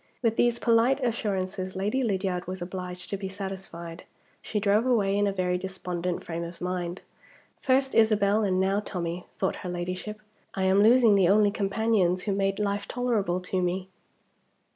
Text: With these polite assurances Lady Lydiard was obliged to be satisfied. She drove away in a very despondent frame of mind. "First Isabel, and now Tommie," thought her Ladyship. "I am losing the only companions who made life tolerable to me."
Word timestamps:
With 0.23 0.35
these 0.35 0.57
polite 0.57 0.99
assurances 1.05 1.75
Lady 1.75 2.03
Lydiard 2.03 2.47
was 2.47 2.59
obliged 2.59 3.07
to 3.11 3.17
be 3.17 3.29
satisfied. 3.29 4.03
She 4.41 4.59
drove 4.59 4.87
away 4.87 5.15
in 5.15 5.27
a 5.27 5.31
very 5.31 5.59
despondent 5.59 6.23
frame 6.25 6.43
of 6.43 6.59
mind. 6.59 7.03
"First 7.61 7.93
Isabel, 7.93 8.43
and 8.43 8.59
now 8.59 8.79
Tommie," 8.79 9.27
thought 9.37 9.57
her 9.57 9.69
Ladyship. 9.69 10.19
"I 10.55 10.63
am 10.63 10.81
losing 10.81 11.13
the 11.13 11.29
only 11.29 11.51
companions 11.51 12.23
who 12.23 12.31
made 12.31 12.57
life 12.57 12.87
tolerable 12.87 13.39
to 13.41 13.61
me." 13.61 13.89